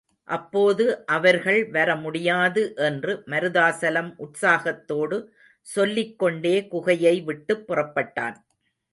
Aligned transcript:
அப்போது 0.27 1.05
அவர்கள் 1.05 1.69
வர 1.69 1.95
முடியாது 1.95 2.73
என்று 2.75 3.23
மருதாசலம் 3.25 4.09
உற்சாகத்தோடு 4.17 5.17
சொல்லிக்கொண்டே 5.67 6.67
குகையை 6.71 7.23
விட்டுப் 7.23 7.63
புறப்பட்டான். 7.67 8.37